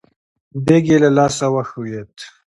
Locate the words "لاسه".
1.17-1.45